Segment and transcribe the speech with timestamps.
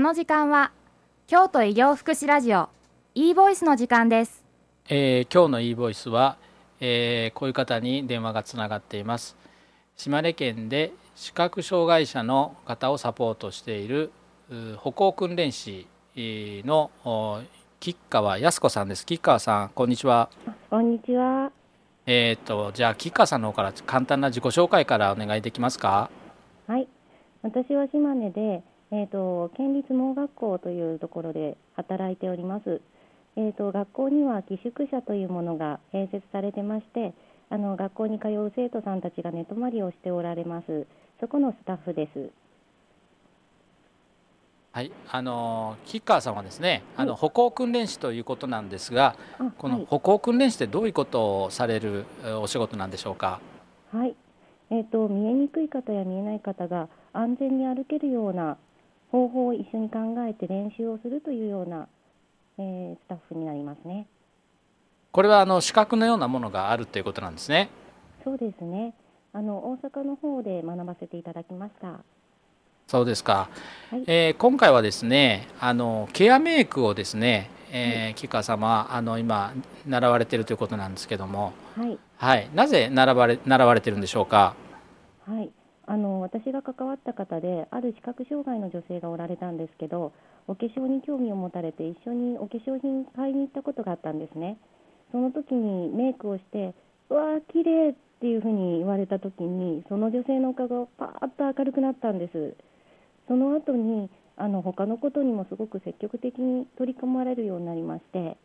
[0.00, 0.72] の時間は
[1.26, 2.68] 京都医療福祉ラジオ
[3.14, 4.44] e ボイスの時間です、
[4.88, 6.36] えー今日の e ボイスは、
[6.80, 9.36] えーこういう方に電話がつながっています。
[9.96, 14.10] 島根県で視覚障害者の方をサポートしている
[14.50, 17.40] う歩行訓練士えーのお
[17.78, 19.04] 吉川靖子さんです。
[19.04, 20.30] 吉川さんこんにちは。
[20.70, 21.50] こんにちは。
[22.06, 26.10] えっ、とじゃあ吉川さんの方から簡単な自己紹介からお願いできますか？
[26.66, 26.88] はい。
[27.42, 32.82] 私は島根で、えっ、と、県立盲学校というところで働いております。
[33.36, 37.14] えっ、と、学校には寄宿舎というものが併設されてまして、
[37.48, 40.86] あの、学校に通う生徒さんたちが寝泊まりをしておられます。
[41.20, 42.30] そこのスタッフです。
[44.72, 53.38] はいあの吉川さんはですねあの歩行訓練士ということなんですがあこの歩行訓練士ってどういうことをされるえーお仕事なんでしょうか？
[53.92, 54.00] はい。
[54.00, 54.16] はい。
[54.70, 58.56] えっ、と、見えにくい方や見えない方が安全に歩けるような
[59.12, 61.86] 方法を一緒に考えて練習をするというような、
[62.58, 64.06] えースタッフになりますね。
[65.12, 67.68] これはあの資格のようなものがあるということなんですね。
[68.24, 68.94] そうですね。
[69.34, 72.00] あの大阪の方で学ばせていただきました。
[72.88, 73.48] そうですか。
[73.90, 79.52] はいえー今回はですね、あのケアメイクをですね、えー、吉川様あの今
[79.86, 84.54] 習われているということなんですけども、はいはい、なぜ習われ習われてるんでしょうか？
[85.26, 85.50] はい。
[85.92, 90.14] あの私が関わった方である視覚障害の女性がおられたんですけど、
[90.48, 94.56] お化粧に興味を持たれて一緒にお化粧品買いに行ったことがあったんですね。
[95.10, 96.74] その時にメイクをして、
[97.10, 102.56] うわー綺麗っていうふうに言われた時に、その女性の顔がパーッと明るくなったんです。
[103.28, 108.36] その後にあの他のことにもすごく積極的に取り組まれるようになりましてで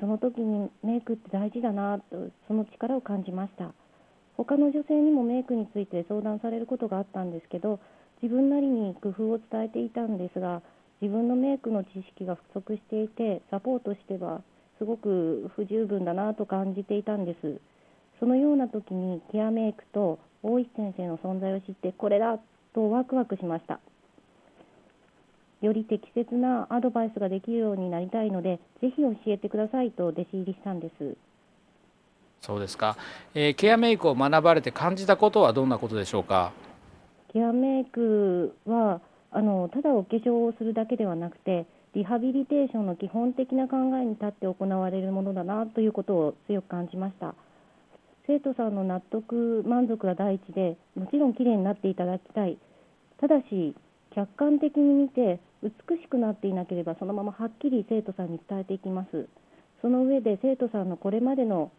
[0.00, 3.72] その時にメイクって大事だなとその力を感じました
[4.38, 7.80] 他の女性にもメイクについて相談されることがあったんですけど
[8.22, 10.62] 自分なりに工夫を伝えていたんですが
[11.02, 14.42] 自分のメイクの知識が不足していてサポートしては
[14.78, 17.60] すごく不十分だなと感じていたんです。
[18.20, 22.38] そのような時にケアメイクと大石先生の存在を知ってこれだ
[22.74, 23.80] とワクワクしました。
[25.60, 31.16] より適切なアドバイスができるようになりたいのでぜひ教えてくださいと弟子入りしたんです。
[32.40, 32.96] そうですか。
[33.34, 36.52] えーケアメイクを学ばれて感じたことはどんなことでしょうか？
[37.32, 39.00] ケアメイクは
[39.30, 47.34] あのただお化粧をするだけではなくてリハビリテーションの基本的な考えに立って行われるものだなということを強く感じました
[48.26, 52.56] 生徒さんの納得満足が第一でもちろん綺麗になっていただきたい
[53.20, 53.74] ただし
[54.14, 55.70] 客観的に見て美
[56.00, 59.28] しくなっていなければそのままはっきり生徒さんに伝えていきます
[59.82, 61.70] その上で生徒さんのこれまでの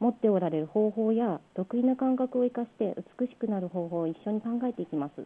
[0.00, 5.22] 持っておられる方法や得意な感覚を生かして美しくなる方法を一緒に考えていきます。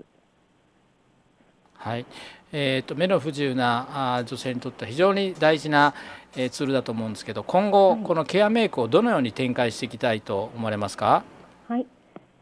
[1.74, 2.06] はい、
[2.52, 5.94] えー、と目の不自由なあー女性にとっては非常に大事な、
[6.36, 8.02] えーツールだと思うんですけど今後、はい。
[8.02, 11.24] このケアメイクをどのように展開していきたいと思われますか？
[11.68, 11.86] はい、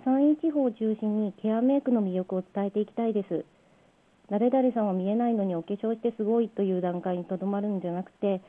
[0.05, 3.45] 山陰地方を中心にケアメイクの魅力を伝えていきたいです。
[4.29, 8.43] 誰々さんは見えないのにお化粧してすごいという段階にとどまるんじゃなくて、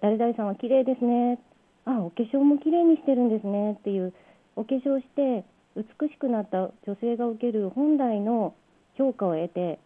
[0.00, 1.38] 誰々さんは綺麗ですね、
[1.84, 4.12] あ、お化粧も綺麗にしてるんですねっていう、
[4.56, 5.44] お化粧して
[5.76, 8.54] 美しくなった女性が受ける本来の
[8.96, 9.78] 評価を得て、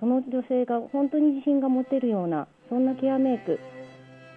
[0.00, 3.60] その女性が本当に自信が持てるような、そんなケアメイク、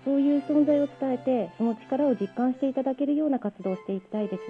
[0.06, 4.42] そういう存在を伝えて、その力を実感していただけるような活動をしていきたいです。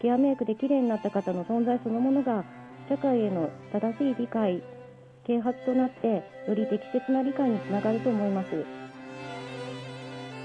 [0.00, 2.44] ケアメイクで綺麗になった方の存在そのものが、
[2.88, 4.62] 社会への正しい理解、
[5.26, 8.64] 啓発となって、より適切な理解につながると思います。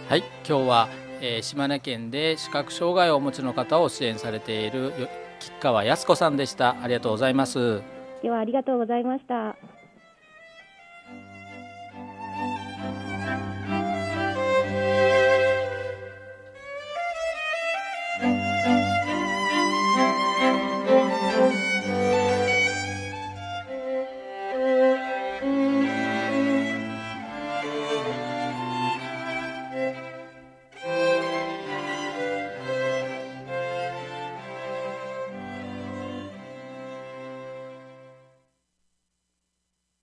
[0.10, 0.90] はい今日は、
[1.22, 4.94] えー島根県で視覚障害をお持ちの方を支援されている
[5.40, 7.82] 吉川靖子さんでしたありがとうございます
[8.22, 9.56] ではありがとうございました。